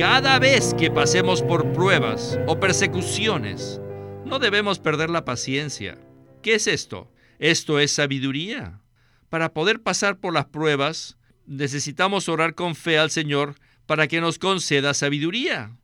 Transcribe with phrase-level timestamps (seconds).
[0.00, 3.82] Cada vez que pasemos por pruebas o persecuciones,
[4.24, 5.98] no debemos perder la paciencia.
[6.42, 7.12] ¿Qué es esto?
[7.38, 8.80] Esto es sabiduría.
[9.28, 14.38] Para poder pasar por las pruebas, necesitamos orar con fe al Señor para que nos
[14.38, 15.76] conceda sabiduría,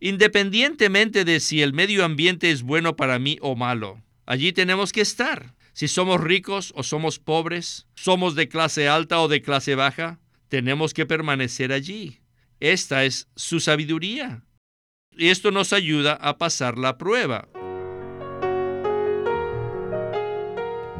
[0.00, 4.02] independientemente de si el medio ambiente es bueno para mí o malo.
[4.26, 5.54] Allí tenemos que estar.
[5.72, 10.20] Si somos ricos o somos pobres, somos de clase alta o de clase baja,
[10.50, 12.21] tenemos que permanecer allí.
[12.62, 14.44] Esta es su sabiduría.
[15.10, 17.48] Y esto nos ayuda a pasar la prueba.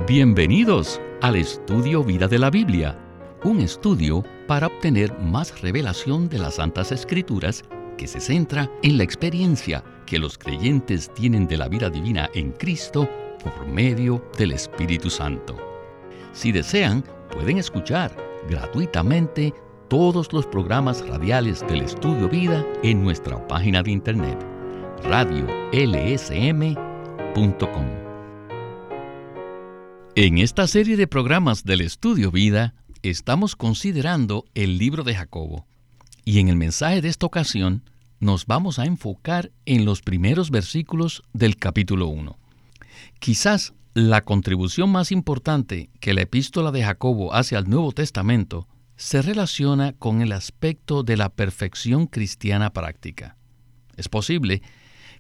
[0.08, 2.98] Bienvenidos al estudio Vida de la Biblia,
[3.44, 7.62] un estudio para obtener más revelación de las Santas Escrituras
[7.96, 12.50] que se centra en la experiencia que los creyentes tienen de la vida divina en
[12.50, 13.08] Cristo
[13.40, 15.56] por medio del Espíritu Santo.
[16.32, 18.16] Si desean, pueden escuchar
[18.48, 19.54] gratuitamente
[19.92, 24.38] todos los programas radiales del Estudio Vida en nuestra página de internet
[25.04, 25.46] radiolsm.com.
[30.14, 35.66] En esta serie de programas del Estudio Vida estamos considerando el libro de Jacobo
[36.24, 37.84] y en el mensaje de esta ocasión
[38.18, 42.38] nos vamos a enfocar en los primeros versículos del capítulo 1.
[43.18, 48.68] Quizás la contribución más importante que la epístola de Jacobo hace al Nuevo Testamento
[49.02, 53.36] se relaciona con el aspecto de la perfección cristiana práctica.
[53.96, 54.62] Es posible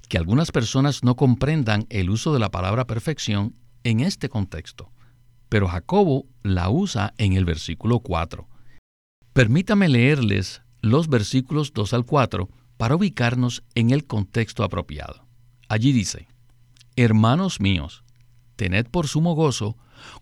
[0.08, 4.92] que algunas personas no comprendan el uso de la palabra perfección en este contexto,
[5.48, 8.48] pero Jacobo la usa en el versículo 4.
[9.32, 15.26] Permítame leerles los versículos 2 al 4 para ubicarnos en el contexto apropiado.
[15.68, 16.28] Allí dice,
[16.94, 18.04] Hermanos míos,
[18.54, 19.76] tened por sumo gozo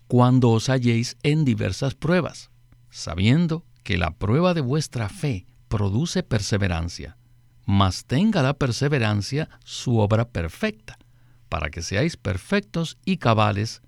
[0.07, 2.51] cuando os halléis en diversas pruebas
[2.91, 7.17] sabiendo que la prueba de vuestra fe produce perseverancia,
[7.65, 10.99] mas tenga la perseverancia su obra perfecta,
[11.49, 13.81] para que seáis perfectos y cabales,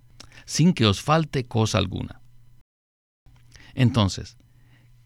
[0.45, 2.21] sin que os falte cosa alguna.
[3.75, 4.37] Entonces,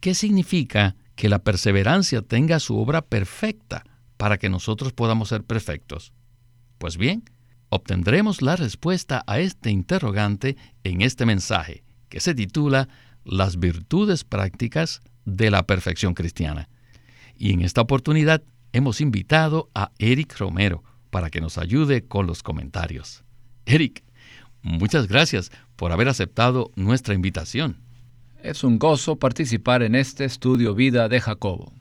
[0.00, 3.84] ¿qué significa que la perseverancia tenga su obra perfecta
[4.16, 6.12] para que nosotros podamos ser perfectos?
[6.78, 7.24] Pues bien,
[7.68, 12.88] obtendremos la respuesta a este interrogante en este mensaje, que se titula
[13.28, 16.68] las virtudes prácticas de la perfección cristiana.
[17.36, 22.42] Y en esta oportunidad hemos invitado a Eric Romero para que nos ayude con los
[22.42, 23.24] comentarios.
[23.66, 24.02] Eric,
[24.62, 27.76] muchas gracias por haber aceptado nuestra invitación.
[28.42, 31.72] Es un gozo participar en este estudio vida de Jacobo.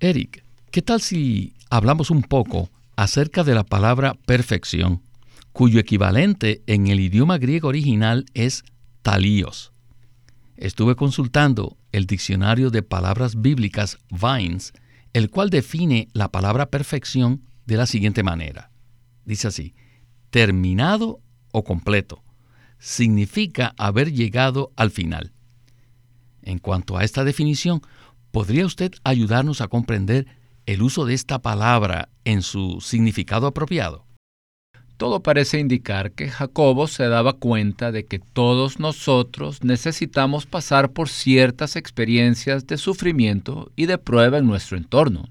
[0.00, 5.00] Eric, ¿qué tal si hablamos un poco acerca de la palabra perfección,
[5.52, 8.64] cuyo equivalente en el idioma griego original es
[9.02, 9.71] talíos?
[10.56, 14.72] Estuve consultando el diccionario de palabras bíblicas Vines,
[15.12, 18.70] el cual define la palabra perfección de la siguiente manera.
[19.24, 19.74] Dice así,
[20.30, 21.20] terminado
[21.52, 22.22] o completo.
[22.78, 25.32] Significa haber llegado al final.
[26.42, 27.80] En cuanto a esta definición,
[28.30, 30.26] ¿podría usted ayudarnos a comprender
[30.66, 34.06] el uso de esta palabra en su significado apropiado?
[35.02, 41.08] Todo parece indicar que Jacobo se daba cuenta de que todos nosotros necesitamos pasar por
[41.08, 45.28] ciertas experiencias de sufrimiento y de prueba en nuestro entorno,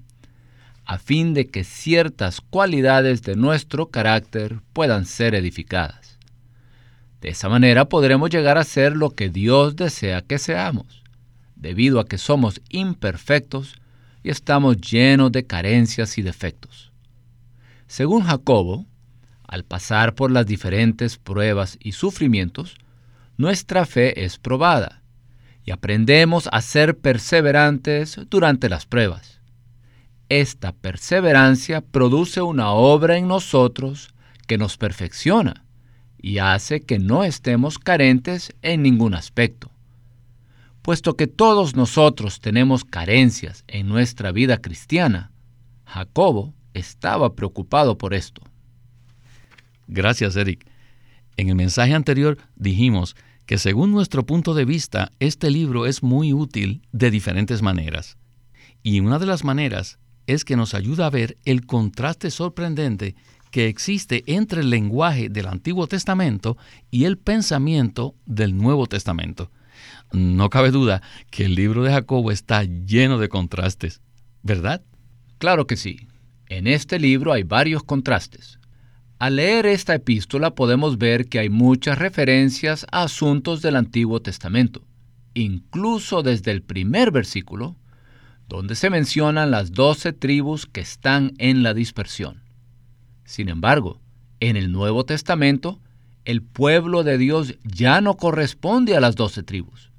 [0.84, 6.18] a fin de que ciertas cualidades de nuestro carácter puedan ser edificadas.
[7.22, 11.02] De esa manera podremos llegar a ser lo que Dios desea que seamos,
[11.56, 13.76] debido a que somos imperfectos
[14.22, 16.92] y estamos llenos de carencias y defectos.
[17.86, 18.84] Según Jacobo,
[19.52, 22.76] al pasar por las diferentes pruebas y sufrimientos,
[23.36, 25.02] nuestra fe es probada
[25.62, 29.42] y aprendemos a ser perseverantes durante las pruebas.
[30.30, 34.14] Esta perseverancia produce una obra en nosotros
[34.46, 35.66] que nos perfecciona
[36.16, 39.70] y hace que no estemos carentes en ningún aspecto.
[40.80, 45.30] Puesto que todos nosotros tenemos carencias en nuestra vida cristiana,
[45.84, 48.40] Jacobo estaba preocupado por esto.
[49.86, 50.66] Gracias, Eric.
[51.36, 56.32] En el mensaje anterior dijimos que según nuestro punto de vista, este libro es muy
[56.32, 58.16] útil de diferentes maneras.
[58.82, 63.14] Y una de las maneras es que nos ayuda a ver el contraste sorprendente
[63.50, 66.56] que existe entre el lenguaje del Antiguo Testamento
[66.90, 69.50] y el pensamiento del Nuevo Testamento.
[70.12, 74.00] No cabe duda que el libro de Jacobo está lleno de contrastes,
[74.42, 74.82] ¿verdad?
[75.38, 76.08] Claro que sí.
[76.48, 78.58] En este libro hay varios contrastes.
[79.22, 84.82] Al leer esta epístola podemos ver que hay muchas referencias a asuntos del Antiguo Testamento.
[85.32, 87.76] Incluso desde el primer versículo,
[88.48, 92.42] donde se mencionan las doce tribus que están en la dispersión.
[93.24, 94.00] Sin embargo,
[94.40, 95.78] en el Nuevo Testamento,
[96.24, 99.92] el pueblo de Dios ya no corresponde a las doce tribus.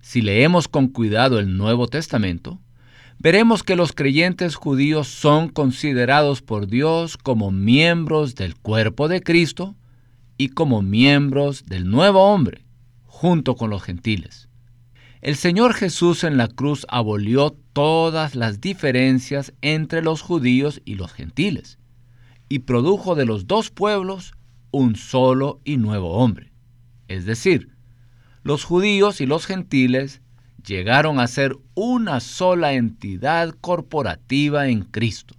[0.00, 2.58] Si leemos con cuidado el Nuevo Testamento,
[3.18, 9.74] veremos que los creyentes judíos son considerados por Dios como miembros del cuerpo de Cristo
[10.38, 12.64] y como miembros del nuevo hombre,
[13.04, 14.48] junto con los gentiles.
[15.22, 21.12] El Señor Jesús en la cruz abolió todas las diferencias entre los judíos y los
[21.12, 21.78] gentiles,
[22.48, 24.34] y produjo de los dos pueblos
[24.70, 26.52] un solo y nuevo hombre.
[27.08, 27.70] Es decir,
[28.42, 30.20] los judíos y los gentiles
[30.66, 35.34] llegaron a ser una sola entidad corporativa en Cristo.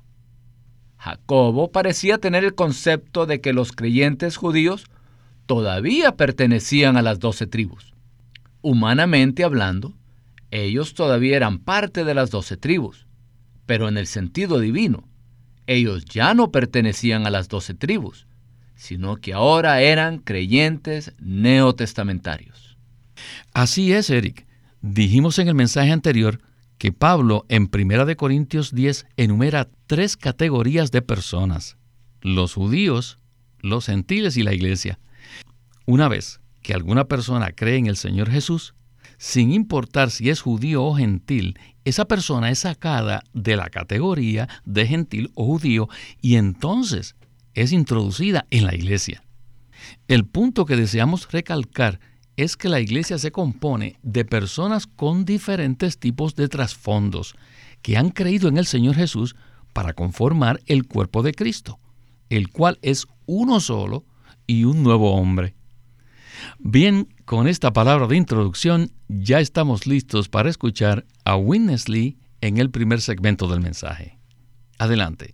[0.98, 4.86] Jacobo parecía tener el concepto de que los creyentes judíos
[5.46, 7.94] todavía pertenecían a las doce tribus.
[8.62, 9.94] Humanamente hablando,
[10.50, 13.06] ellos todavía eran parte de las doce tribus,
[13.66, 15.08] pero en el sentido divino,
[15.68, 18.28] ellos ya no pertenecían a las doce tribus,
[18.76, 22.78] sino que ahora eran creyentes neotestamentarios.
[23.54, 24.47] Así es, Eric.
[24.90, 26.40] Dijimos en el mensaje anterior
[26.78, 31.76] que Pablo en 1 Corintios 10 enumera tres categorías de personas,
[32.22, 33.18] los judíos,
[33.60, 34.98] los gentiles y la iglesia.
[35.86, 38.76] Una vez que alguna persona cree en el Señor Jesús,
[39.18, 44.88] sin importar si es judío o gentil, esa persona es sacada de la categoría de
[44.88, 45.90] gentil o judío
[46.22, 47.18] y entonces
[47.56, 49.22] es introducida en la iglesia.
[50.08, 52.00] El punto que deseamos recalcar
[52.38, 57.36] es que la iglesia se compone de personas con diferentes tipos de trasfondos
[57.82, 59.36] que han creído en el Señor Jesús
[59.74, 61.80] para conformar el cuerpo de Cristo,
[62.30, 64.06] el cual es uno solo
[64.46, 65.56] y un nuevo hombre.
[66.60, 72.70] Bien, con esta palabra de introducción ya estamos listos para escuchar a Winnesley en el
[72.70, 74.20] primer segmento del mensaje.
[74.78, 75.34] Adelante.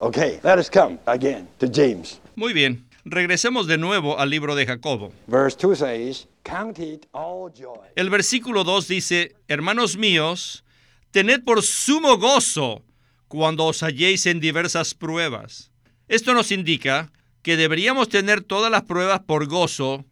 [0.00, 2.20] Okay, let us come again to James.
[2.36, 2.87] Muy bien.
[3.10, 5.12] Regresemos de nuevo al libro de Jacobo.
[5.26, 7.88] Verse 2 says, Count it all joy.
[7.96, 10.62] El versículo 2 dice, Hermanos míos,
[11.10, 12.84] tened por sumo gozo
[13.28, 15.70] cuando os halléis en diversas pruebas.
[16.08, 17.10] Esto nos indica
[17.42, 20.04] que deberíamos tener todas las pruebas por gozo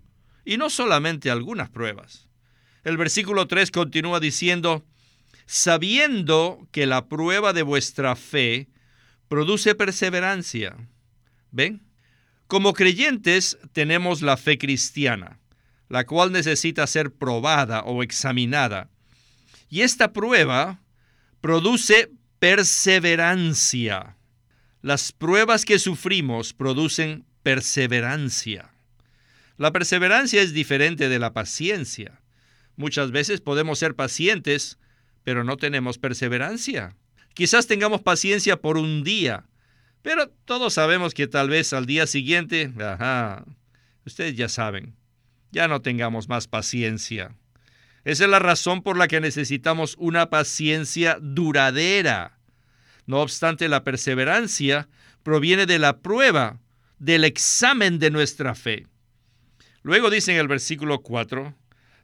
[0.45, 2.29] y no solamente algunas pruebas.
[2.83, 4.87] El versículo 3 continúa diciendo,
[5.45, 8.69] sabiendo que la prueba de vuestra fe
[9.29, 10.77] produce perseverancia.
[11.51, 11.86] ¿Ven?
[12.47, 15.39] Como creyentes tenemos la fe cristiana,
[15.89, 18.89] la cual necesita ser probada o examinada.
[19.69, 20.81] Y esta prueba
[21.41, 24.17] produce perseverancia.
[24.81, 28.71] Las pruebas que sufrimos producen perseverancia.
[29.57, 32.21] La perseverancia es diferente de la paciencia.
[32.77, 34.79] Muchas veces podemos ser pacientes,
[35.25, 36.95] pero no tenemos perseverancia.
[37.35, 39.47] Quizás tengamos paciencia por un día,
[40.07, 43.45] pero todos sabemos que tal vez al día siguiente, ajá,
[44.05, 44.95] ustedes ya saben,
[45.51, 47.35] ya no tengamos más paciencia.
[48.05, 52.39] Esa es la razón por la que necesitamos una paciencia duradera.
[53.07, 54.89] No obstante, la perseverancia
[55.25, 56.61] proviene de la prueba,
[57.01, 58.87] del examen de nuestra fe.
[59.83, 61.53] Luego dice en el versículo 4,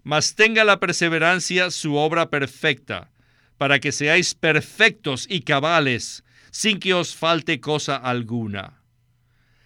[0.03, 3.13] mas tenga la perseverancia su obra perfecta,
[3.59, 8.79] para que seáis perfectos y cabales, sin que os falte cosa alguna.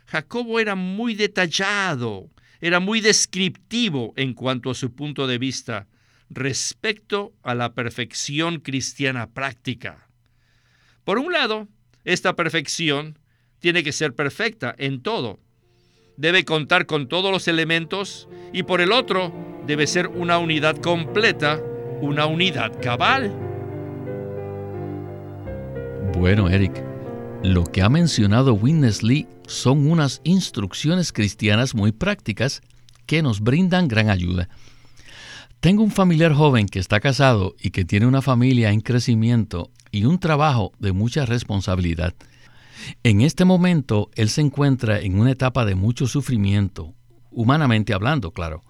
[0.07, 5.89] Jacobo era muy detallado, era muy descriptivo en cuanto a su punto de vista
[6.31, 10.09] respecto a la perfección cristiana práctica.
[11.05, 11.69] Por un lado,
[12.05, 13.19] esta perfección
[13.59, 15.41] tiene que ser perfecta en todo.
[16.17, 19.35] Debe contar con todos los elementos y por el otro,
[19.67, 21.61] debe ser una unidad completa,
[22.01, 23.46] una unidad cabal.
[26.19, 26.73] Bueno, Eric,
[27.45, 32.63] lo que ha mencionado Witness Lee son unas instrucciones cristianas muy prácticas
[33.05, 34.49] que nos brindan gran ayuda.
[35.61, 40.07] Tengo un familiar joven que está casado y que tiene una familia en crecimiento y
[40.07, 42.15] un trabajo de mucha responsabilidad.
[43.03, 46.95] En este momento él se encuentra en una etapa de mucho sufrimiento,
[47.31, 48.63] humanamente hablando, claro.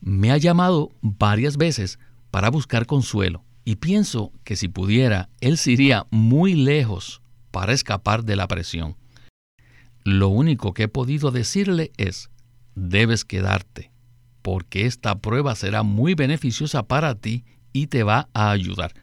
[0.00, 2.00] Me ha llamado varias veces
[2.32, 8.24] para buscar consuelo y pienso que si pudiera, él se iría muy lejos para escapar
[8.24, 8.96] de la presión.
[10.04, 12.30] Lo único que he podido decirle es,
[12.74, 13.92] debes quedarte,
[14.42, 18.94] porque esta prueba será muy beneficiosa para ti y te va a ayudar.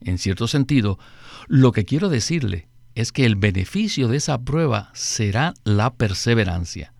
[0.00, 0.98] En cierto sentido,
[1.46, 6.94] lo que quiero decirle es que el beneficio de esa prueba será la perseverancia.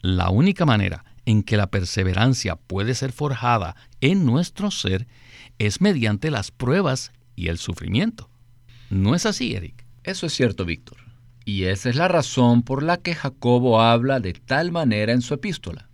[0.00, 5.06] La única manera en que la perseverancia puede ser forjada en nuestro ser
[5.60, 8.30] es mediante las pruebas y el sufrimiento.
[8.88, 9.84] ¿No es así, Eric?
[10.02, 10.96] Eso es cierto, Víctor.
[11.44, 15.34] Y esa es la razón por la que Jacobo habla de tal manera en su
[15.34, 15.90] epístola.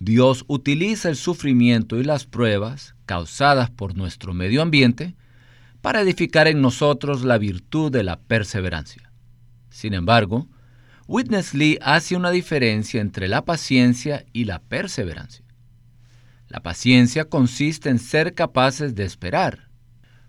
[0.00, 5.14] Dios utiliza el sufrimiento y las pruebas causadas por nuestro medio ambiente
[5.80, 9.12] para edificar en nosotros la virtud de la perseverancia.
[9.70, 10.48] Sin embargo,
[11.06, 15.45] Witness Lee hace una diferencia entre la paciencia y la perseverancia.
[16.48, 19.68] La paciencia consiste en ser capaces de esperar,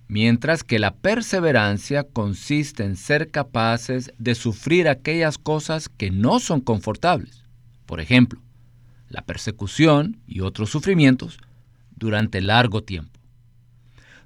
[0.08, 6.62] mientras que la perseverancia consiste en ser capaces de sufrir aquellas cosas que no son
[6.62, 7.44] confortables.
[7.86, 8.42] Por ejemplo,
[9.10, 11.38] la persecución y otros sufrimientos
[11.96, 13.20] durante largo tiempo.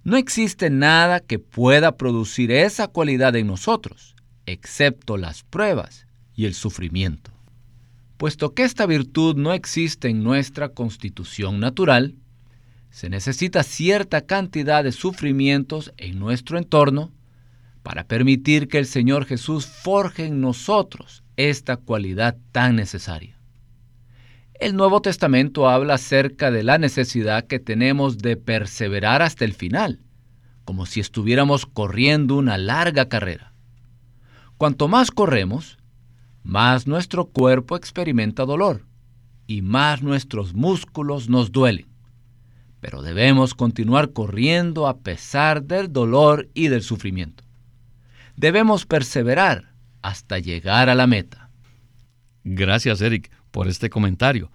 [0.03, 6.55] No existe nada que pueda producir esa cualidad en nosotros, excepto las pruebas y el
[6.55, 7.30] sufrimiento.
[8.21, 12.13] Puesto que esta virtud no existe en nuestra constitución natural,
[12.91, 17.11] se necesita cierta cantidad de sufrimientos en nuestro entorno
[17.81, 23.39] para permitir que el Señor Jesús forje en nosotros esta cualidad tan necesaria.
[24.53, 29.99] El Nuevo Testamento habla acerca de la necesidad que tenemos de perseverar hasta el final,
[30.63, 33.55] como si estuviéramos corriendo una larga carrera.
[34.57, 35.79] Cuanto más corremos,
[36.43, 38.85] más nuestro cuerpo experimenta dolor
[39.47, 41.87] y más nuestros músculos nos duelen.
[42.79, 47.43] Pero debemos continuar corriendo a pesar del dolor y del sufrimiento.
[48.35, 51.49] Debemos perseverar hasta llegar a la meta.
[52.43, 54.49] Gracias, Eric por este comentario.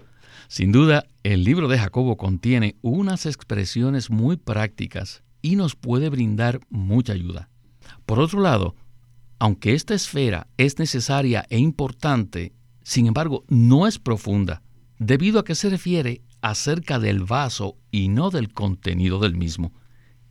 [0.49, 6.61] Sin duda, el libro de Jacobo contiene unas expresiones muy prácticas y nos puede brindar
[6.71, 7.50] mucha ayuda.
[8.07, 8.75] Por otro lado,
[9.38, 12.52] aunque esta esfera es necesaria e importante,
[12.83, 14.62] sin embargo, no es profunda,
[14.99, 19.73] debido a que se refiere acerca del vaso y no del contenido del mismo.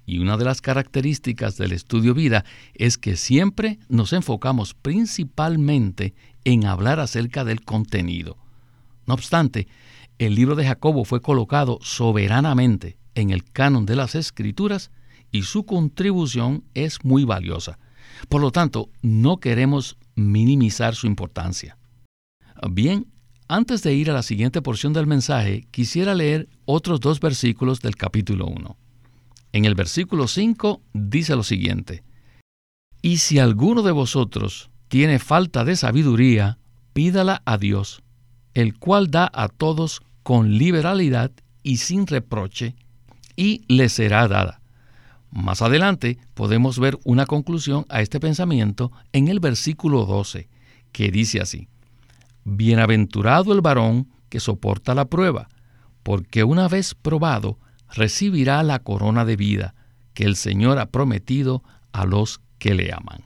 [0.06, 2.46] Y una de las características del estudio vida
[2.76, 8.38] es que siempre nos enfocamos principalmente en hablar acerca del contenido.
[9.08, 9.68] No obstante,
[10.18, 14.92] el libro de Jacobo fue colocado soberanamente en el canon de las escrituras
[15.32, 17.80] y su contribución es muy valiosa.
[18.30, 21.78] Por lo tanto, no queremos minimizar su importancia.
[22.72, 23.08] Bien,
[23.48, 27.96] antes de ir a la siguiente porción del mensaje, quisiera leer otros dos versículos del
[27.96, 28.78] capítulo 1.
[29.54, 32.04] En el versículo 5 dice lo siguiente,
[33.02, 36.58] Y si alguno de vosotros tiene falta de sabiduría,
[36.94, 38.02] pídala a Dios,
[38.54, 41.32] el cual da a todos con liberalidad
[41.62, 42.76] y sin reproche,
[43.36, 44.62] y le será dada.
[45.36, 50.48] Más adelante podemos ver una conclusión a este pensamiento en el versículo 12,
[50.94, 51.68] que dice así,
[52.46, 55.50] Bienaventurado el varón que soporta la prueba,
[56.04, 57.60] porque una vez probado
[57.94, 59.76] recibirá la corona de vida
[60.14, 63.26] que el Señor ha prometido a los que le aman.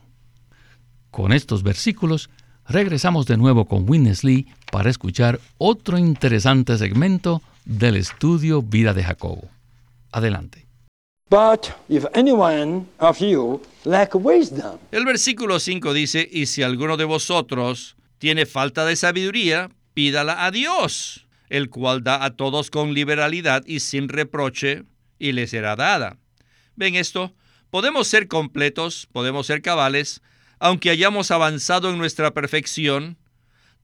[1.12, 2.28] Con estos versículos
[2.66, 9.04] regresamos de nuevo con Witness Lee para escuchar otro interesante segmento del estudio Vida de
[9.04, 9.48] Jacobo.
[10.10, 10.69] Adelante.
[14.90, 20.50] El versículo 5 dice, y si alguno de vosotros tiene falta de sabiduría, pídala a
[20.50, 24.82] Dios, el cual da a todos con liberalidad y sin reproche,
[25.20, 26.18] y le será dada.
[26.74, 27.32] ¿Ven esto?
[27.70, 30.22] Podemos ser completos, podemos ser cabales,
[30.58, 33.18] aunque hayamos avanzado en nuestra perfección,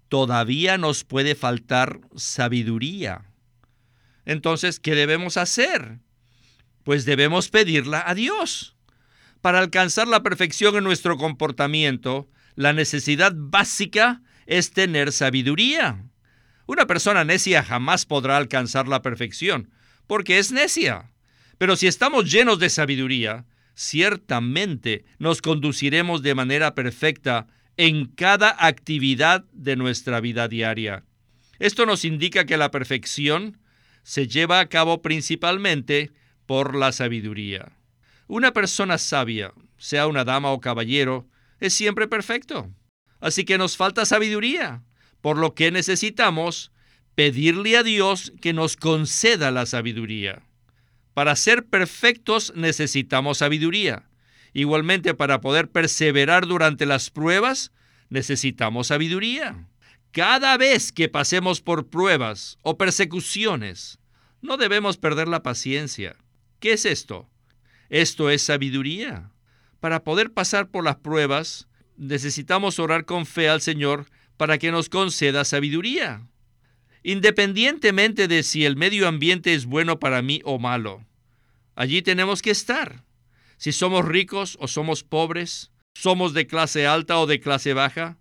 [0.08, 3.30] todavía nos puede faltar sabiduría.
[4.24, 6.00] Entonces, ¿qué debemos hacer?
[6.86, 8.76] Pues debemos pedirla a Dios.
[9.40, 16.04] Para alcanzar la perfección en nuestro comportamiento, la necesidad básica es tener sabiduría.
[16.64, 19.72] Una persona necia jamás podrá alcanzar la perfección,
[20.06, 21.10] porque es necia.
[21.58, 29.44] Pero si estamos llenos de sabiduría, ciertamente nos conduciremos de manera perfecta en cada actividad
[29.50, 31.02] de nuestra vida diaria.
[31.58, 33.58] Esto nos indica que la perfección
[34.04, 36.12] se lleva a cabo principalmente
[36.46, 37.72] por la sabiduría.
[38.28, 41.28] Una persona sabia, sea una dama o caballero,
[41.60, 42.70] es siempre perfecto.
[43.20, 44.82] Así que nos falta sabiduría,
[45.20, 46.72] por lo que necesitamos
[47.14, 50.42] pedirle a Dios que nos conceda la sabiduría.
[51.14, 54.08] Para ser perfectos necesitamos sabiduría.
[54.52, 57.72] Igualmente, para poder perseverar durante las pruebas,
[58.10, 59.66] necesitamos sabiduría.
[60.12, 63.98] Cada vez que pasemos por pruebas o persecuciones,
[64.42, 66.16] no debemos perder la paciencia.
[66.66, 67.30] ¿Qué es esto?
[67.90, 69.30] Esto es sabiduría.
[69.78, 74.06] Para poder pasar por las pruebas, necesitamos orar con fe al Señor
[74.36, 76.26] para que nos conceda sabiduría
[77.04, 81.06] independientemente de si el medio ambiente es bueno para mí o malo.
[81.76, 83.04] Allí tenemos que estar.
[83.58, 88.18] si somos ricos o somos pobres, somos de clase alta o de clase baja,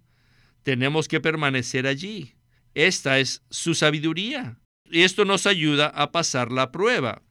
[0.62, 2.36] tenemos que permanecer allí.
[2.76, 4.60] Esta es su sabiduría.
[4.92, 7.24] Y esto nos ayuda a pasar la prueba.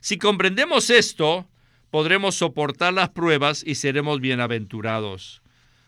[0.00, 1.46] Si comprendemos esto,
[1.90, 5.42] podremos soportar las pruebas y seremos bienaventurados.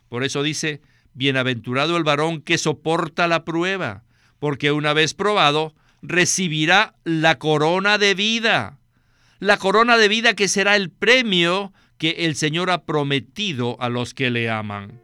[0.09, 0.81] Por eso dice,
[1.15, 4.03] bienaventurado el varón que soporta la prueba,
[4.39, 8.79] porque una vez probado, recibirá la corona de vida.
[9.39, 14.15] La corona de vida que será el premio que el Señor ha prometido a los
[14.15, 15.01] que le aman.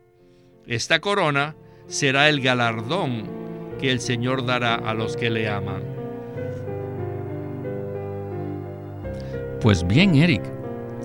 [0.67, 1.55] Esta corona
[1.87, 3.31] será el galardón
[3.79, 5.96] que el Señor dará a los que le aman.
[9.61, 10.43] Pues bien, Eric,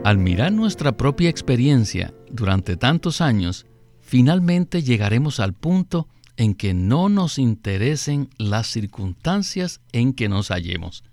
[0.04, 3.66] al mirar nuestra propia experiencia durante tantos años,
[4.02, 11.04] finalmente llegaremos al punto en que no nos interesen las circunstancias en que nos hallemos.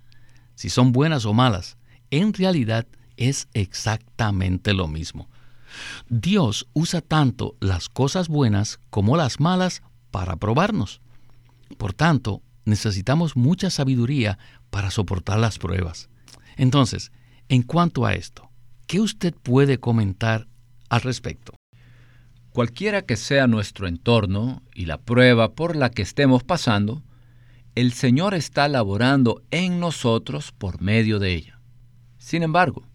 [0.55, 1.77] Si son buenas o malas,
[2.11, 5.29] en realidad es exactamente lo mismo.
[6.09, 9.81] Dios usa tanto las cosas buenas como las malas
[10.11, 11.01] para probarnos.
[11.77, 14.37] Por tanto, necesitamos mucha sabiduría
[14.69, 16.09] para soportar las pruebas.
[16.57, 17.11] Entonces,
[17.49, 18.51] en cuanto a esto,
[18.85, 20.47] ¿qué usted puede comentar
[20.87, 21.53] al respecto?
[22.51, 27.01] Cualquiera que sea nuestro entorno y la prueba por la que estemos pasando,
[27.73, 31.59] el Señor está laborando en nosotros por medio de ella.
[32.19, 32.85] Sin embargo,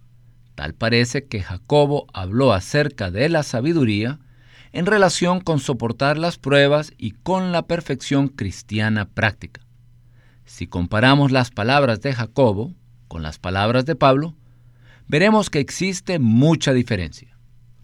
[0.55, 4.21] tal parece que Jacobo habló acerca de la sabiduría
[4.73, 9.63] en relación con soportar las pruebas y con la perfección cristiana práctica.
[10.45, 12.73] Si comparamos las palabras de Jacobo
[13.09, 14.35] con las palabras de Pablo,
[15.09, 17.37] veremos que existe mucha diferencia.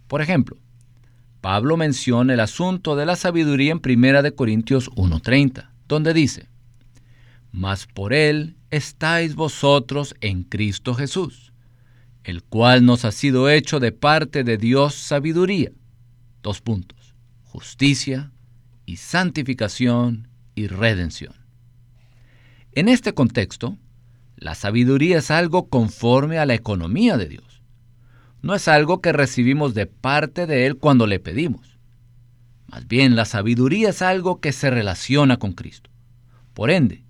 [0.09, 0.57] Por ejemplo,
[1.41, 6.49] Pablo menciona el asunto de la sabiduría en 1 Corintios 1.30, donde dice,
[7.51, 11.53] Mas por él estáis vosotros en Cristo Jesús,
[12.25, 15.73] el cual nos ha sido hecho de parte de Dios sabiduría.
[16.43, 18.33] Dos puntos, justicia
[18.85, 21.35] y santificación y redención.
[22.73, 23.79] En este contexto,
[24.41, 27.51] la sabiduría es algo conforme a la economía de Dios
[28.43, 31.79] no es algo que recibimos de parte de Él cuando le pedimos.
[32.69, 35.91] Más bien, la sabiduría es algo que se relaciona con Cristo.
[36.55, 37.05] Por ende,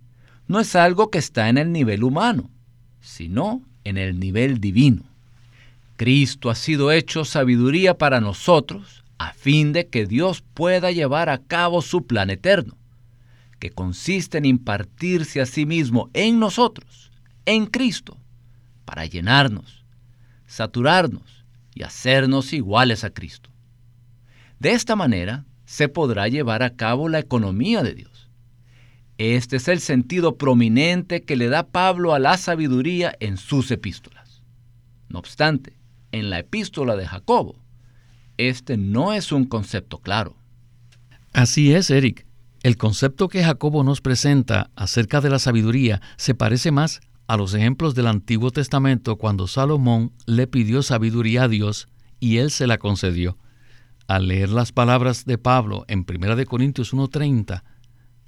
[0.48, 2.50] no es algo que está en el nivel humano,
[3.00, 5.04] sino en el nivel divino.
[5.96, 11.38] Cristo ha sido hecho sabiduría para nosotros a fin de que Dios pueda llevar a
[11.38, 12.76] cabo su plan eterno,
[13.58, 17.09] que consiste en impartirse a sí mismo en nosotros,
[17.46, 18.18] en Cristo,
[18.84, 19.84] para llenarnos,
[20.46, 23.50] saturarnos y hacernos iguales a Cristo.
[24.58, 28.28] De esta manera se podrá llevar a cabo la economía de Dios.
[29.18, 34.42] Este es el sentido prominente que le da Pablo a la sabiduría en sus epístolas.
[35.08, 35.76] No obstante,
[36.12, 37.56] en la epístola de Jacobo,
[38.38, 40.36] este no es un concepto claro.
[41.32, 42.26] Así es, Eric.
[42.62, 47.54] El concepto que Jacobo nos presenta acerca de la sabiduría se parece más a los
[47.54, 51.86] ejemplos del Antiguo Testamento cuando Salomón le pidió sabiduría a Dios
[52.18, 53.38] y él se la concedió.
[54.08, 57.62] Al leer las palabras de Pablo en 1 Corintios 1:30,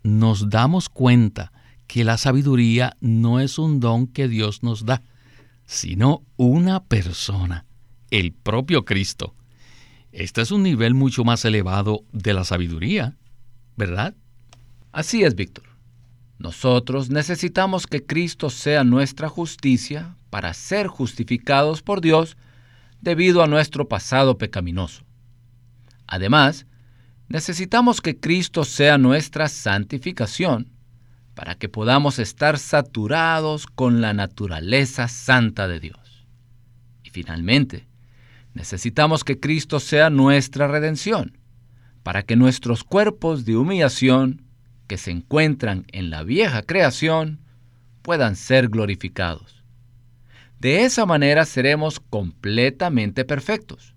[0.05, 1.51] nos damos cuenta
[1.89, 5.03] que la sabiduría no es un don que Dios nos da,
[5.65, 7.67] sino una persona,
[8.13, 9.35] el propio Cristo.
[10.13, 13.17] Este es un nivel mucho más elevado de la sabiduría,
[13.77, 14.15] ¿verdad?
[14.93, 15.72] Así es, Víctor.
[16.43, 22.37] Nosotros necesitamos que Cristo sea nuestra justicia para ser justificados por Dios
[23.01, 25.05] debido a nuestro pasado pecaminoso.
[26.09, 26.67] Además,
[27.29, 30.73] necesitamos que Cristo sea nuestra santificación
[31.35, 36.27] para que podamos estar saturados con la naturaleza santa de Dios.
[37.05, 37.87] Y finalmente,
[38.53, 41.39] necesitamos que Cristo sea nuestra redención,
[42.03, 44.42] para que nuestros cuerpos de humillación
[44.93, 47.39] que se encuentran en la vieja creación
[48.03, 49.65] puedan ser glorificados.
[50.61, 53.95] De esa manera seremos completamente perfectos,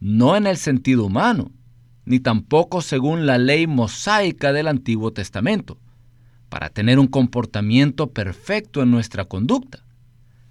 [0.00, 1.52] no en el sentido humano,
[2.06, 5.78] ni tampoco según la ley mosaica del Antiguo Testamento,
[6.48, 9.84] para tener un comportamiento perfecto en nuestra conducta,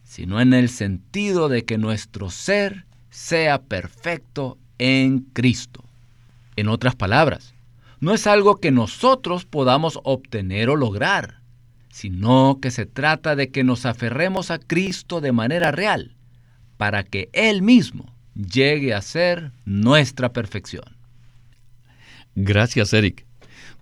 [0.04, 5.84] sino en el sentido de que nuestro ser sea perfecto en Cristo.
[6.56, 7.54] En otras palabras,
[8.02, 11.42] no es algo que nosotros podamos obtener o lograr,
[11.90, 16.16] sino que se trata de que nos aferremos a Cristo de manera real,
[16.78, 20.98] para que Él mismo llegue a ser nuestra perfección.
[22.36, 23.26] Gracias, Eric.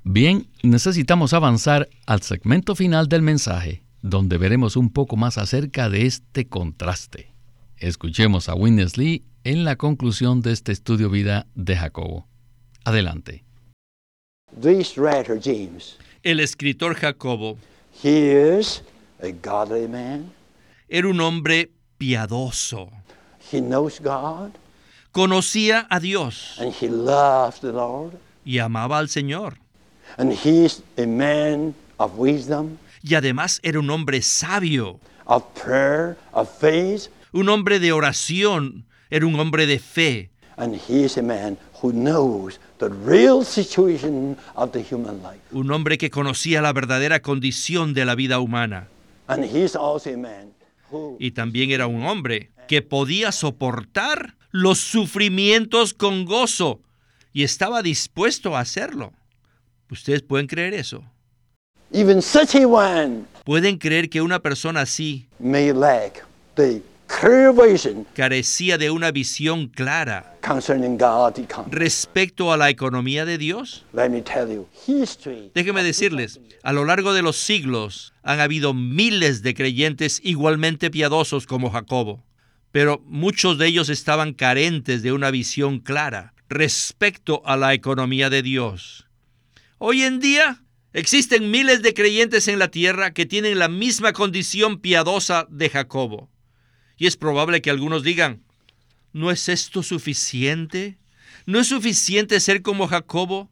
[0.03, 6.05] Bien, necesitamos avanzar al segmento final del mensaje, donde veremos un poco más acerca de
[6.05, 7.33] este contraste.
[7.77, 12.27] Escuchemos a Witness Lee en la conclusión de este estudio vida de Jacobo.
[12.83, 13.48] Adelante.
[14.51, 17.57] This writer, James, El escritor Jacobo
[18.03, 18.81] he is
[19.21, 20.31] a godly man.
[20.89, 22.89] era un hombre piadoso.
[23.51, 24.51] He knows God
[25.11, 28.13] Conocía a Dios and he loves the Lord.
[28.45, 29.55] y amaba al Señor.
[30.17, 36.49] And he's a man of wisdom, Y además era un hombre sabio, of prayer, of
[36.49, 40.29] faith, un hombre de oración, era un hombre de fe.
[40.57, 45.39] and he is a man who knows the real situation of the human life.
[45.51, 48.87] un hombre que conocía la verdadera condición de la vida humana.
[49.27, 50.53] And he's also a man
[50.91, 56.79] who Y también era un hombre que podía soportar los sufrimientos con gozo
[57.33, 59.13] y estaba dispuesto a hacerlo.
[59.91, 61.03] ¿Ustedes pueden creer eso?
[61.91, 66.23] even such a one ¿Pueden creer que una persona así may lack
[66.55, 70.97] the clear vision carecía de una visión clara concerning
[71.69, 73.85] respecto a la economía de Dios?
[73.93, 75.51] Let me tell you, history.
[75.53, 81.45] Déjenme decirles, a lo largo de los siglos han habido miles de creyentes igualmente piadosos
[81.45, 82.23] como Jacobo,
[82.71, 88.41] pero muchos de ellos estaban carentes de una visión clara respecto a la economía de
[88.41, 89.05] Dios.
[89.77, 94.79] Hoy en día existen miles de creyentes en la tierra que tienen la misma condición
[94.79, 96.27] piadosa de Jacobo.
[96.97, 98.43] Y es probable que algunos digan,
[99.13, 100.97] ¿no es esto suficiente?
[101.45, 103.49] ¿No es suficiente ser como Jacobo?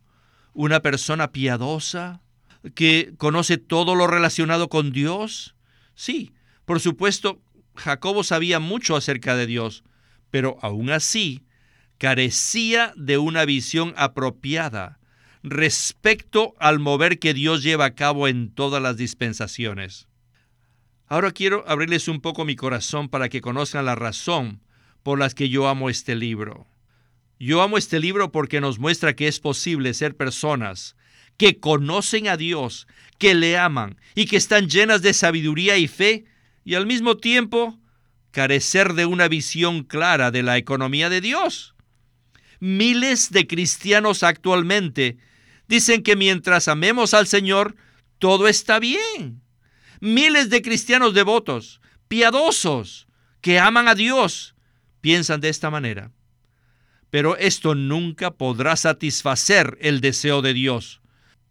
[0.58, 2.24] una persona piadosa
[2.74, 5.56] que conoce todo lo relacionado con Dios?
[5.94, 6.34] Sí,
[6.66, 7.40] por supuesto,
[7.76, 9.84] Jacobo sabía mucho acerca de Dios,
[10.32, 11.44] pero aún así
[12.00, 15.00] carecía de una visión apropiada
[15.44, 20.08] respecto al mover que Dios lleva a cabo en todas las dispensaciones.
[21.06, 24.60] Ahora quiero abrirles un poco mi corazón para que conozcan la razón
[25.08, 26.68] por las que yo amo este libro.
[27.40, 30.98] Yo amo este libro porque nos muestra que es posible ser personas
[31.38, 36.26] que conocen a Dios, que le aman y que están llenas de sabiduría y fe
[36.66, 37.80] y al mismo tiempo
[38.32, 41.74] carecer de una visión clara de la economía de Dios.
[42.60, 45.20] Miles de cristianos actualmente
[45.70, 47.78] dicen que mientras amemos al Señor,
[48.20, 49.42] todo está bien.
[50.02, 53.08] Miles de cristianos devotos, piadosos,
[53.40, 54.57] que aman a Dios,
[55.08, 56.12] piensan de esta manera.
[57.12, 61.00] Pero esto nunca podrá satisfacer el deseo de Dios.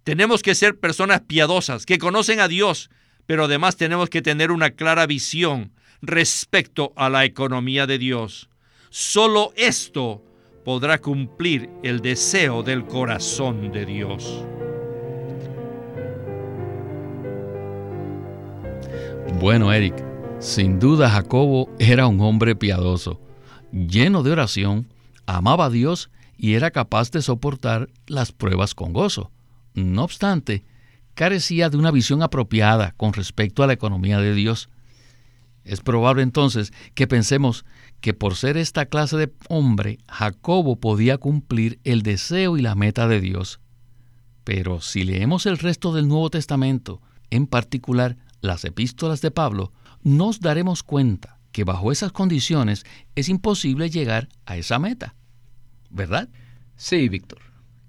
[0.04, 2.90] Tenemos que ser personas piadosas, que conocen a Dios,
[3.24, 8.50] pero además tenemos que tener una clara visión respecto a la economía de Dios.
[8.90, 10.22] Solo esto
[10.62, 14.44] podrá cumplir el deseo del corazón de Dios.
[19.40, 19.94] Bueno, Eric,
[20.40, 23.25] sin duda Jacobo era un hombre piadoso,
[23.76, 24.88] lleno de oración,
[25.26, 29.30] amaba a Dios y era capaz de soportar las pruebas con gozo.
[29.74, 30.64] No obstante,
[31.14, 34.70] carecía de una visión apropiada con respecto a la economía de Dios.
[35.64, 37.64] Es probable entonces que pensemos
[38.00, 43.08] que por ser esta clase de hombre, Jacobo podía cumplir el deseo y la meta
[43.08, 43.60] de Dios.
[44.44, 50.40] Pero si leemos el resto del Nuevo Testamento, en particular las epístolas de Pablo, nos
[50.40, 55.14] daremos cuenta que bajo esas condiciones es imposible llegar a esa meta.
[55.88, 56.28] ¿Verdad?
[56.76, 57.38] Sí, Víctor.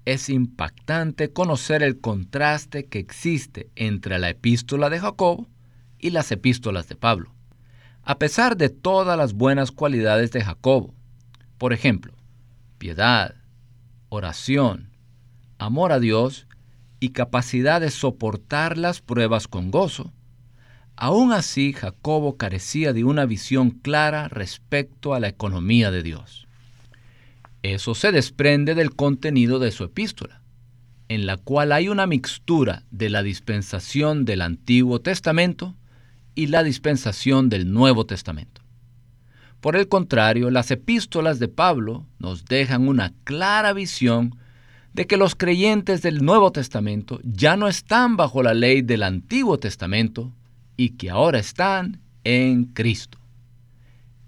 [0.06, 5.50] Es impactante conocer el contraste que existe entre la epístola de Jacobo
[5.98, 7.34] y las epístolas de Pablo.
[8.04, 10.94] A pesar de todas las buenas cualidades de Jacobo,
[11.58, 12.14] por ejemplo,
[12.78, 13.34] piedad,
[14.08, 14.96] oración,
[15.58, 16.46] amor a Dios
[17.00, 20.10] y capacidad de soportar las pruebas con gozo,
[20.98, 26.48] aún así Jacobo carecía de una visión clara respecto a la economía de Dios.
[27.62, 30.42] Eso se desprende del contenido de su epístola,
[31.08, 35.76] en la cual hay una mixtura de la dispensación del Antiguo Testamento
[36.34, 38.60] y la dispensación del Nuevo Testamento.
[39.60, 44.36] Por el contrario, las epístolas de Pablo nos dejan una clara visión
[44.94, 49.58] de que los creyentes del Nuevo Testamento ya no están bajo la ley del Antiguo
[49.58, 50.32] Testamento
[50.78, 53.18] y que ahora están en Cristo.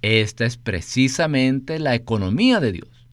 [0.03, 3.07] Esta es precisamente la economía de Dios,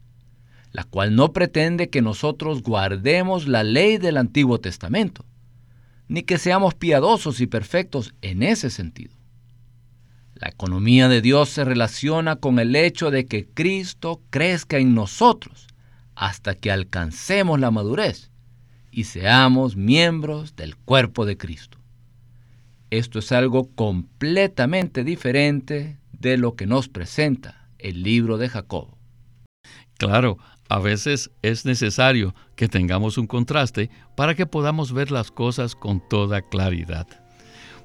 [0.72, 5.24] la cual no pretende que nosotros guardemos la ley del Antiguo Testamento,
[6.08, 9.16] ni que seamos piadosos y perfectos en ese sentido.
[10.34, 15.68] La economía de Dios se relaciona con el hecho de que Cristo crezca en nosotros
[16.16, 18.32] hasta que alcancemos la madurez
[18.90, 21.77] y seamos miembros del cuerpo de Cristo.
[22.90, 28.98] Esto es algo completamente diferente de lo que nos presenta el libro de Jacobo.
[29.98, 30.38] Claro,
[30.70, 36.02] a veces es necesario que tengamos un contraste para que podamos ver las cosas con
[36.08, 37.08] toda claridad.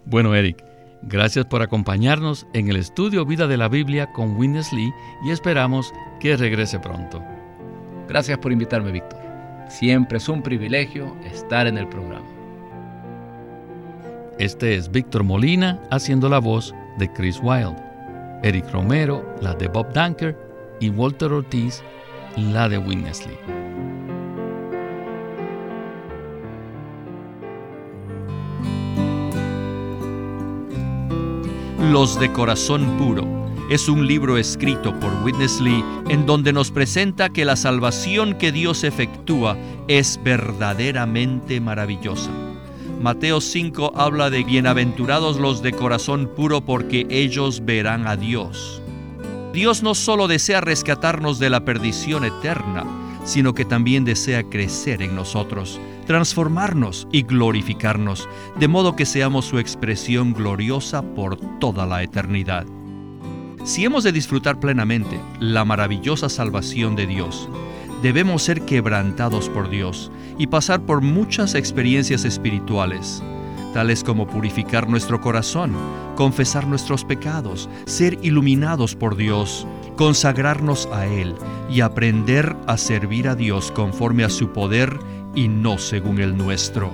[0.05, 0.63] Bueno, Eric,
[1.03, 4.93] gracias por acompañarnos en el estudio Vida de la Biblia con Witness Lee
[5.25, 7.23] y esperamos que regrese pronto.
[8.09, 9.21] Gracias por invitarme, Víctor.
[9.69, 12.42] Siempre es un privilegio estar en el programa.
[14.43, 17.81] Este es Víctor Molina haciendo la voz de Chris Wilde,
[18.43, 20.37] Eric Romero la de Bob Dunker
[20.81, 21.81] y Walter Ortiz
[22.37, 23.39] la de Winnesley.
[31.93, 33.25] Los de Corazón Puro
[33.71, 38.51] es un libro escrito por Witness Lee en donde nos presenta que la salvación que
[38.51, 42.42] Dios efectúa es verdaderamente maravillosa.
[43.03, 48.81] Mateo 5 habla de bienaventurados los de corazón puro porque ellos verán a Dios.
[49.53, 52.85] Dios no solo desea rescatarnos de la perdición eterna,
[53.25, 58.29] sino que también desea crecer en nosotros, transformarnos y glorificarnos,
[58.61, 62.67] de modo que seamos su expresión gloriosa por toda la eternidad.
[63.65, 67.49] Si hemos de disfrutar plenamente la maravillosa salvación de Dios,
[68.03, 73.23] debemos ser quebrantados por Dios y pasar por muchas experiencias espirituales,
[73.73, 75.73] tales como purificar nuestro corazón,
[76.17, 81.35] confesar nuestros pecados, ser iluminados por Dios, consagrarnos a Él
[81.71, 84.99] y aprender a servir a Dios conforme a su poder
[85.35, 86.91] y no según el nuestro.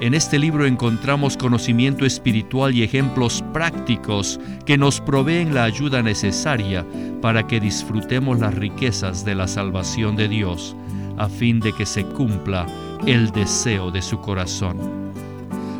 [0.00, 6.86] En este libro encontramos conocimiento espiritual y ejemplos prácticos que nos proveen la ayuda necesaria
[7.20, 10.74] para que disfrutemos las riquezas de la salvación de Dios,
[11.18, 12.64] a fin de que se cumpla
[13.06, 14.78] el deseo de su corazón.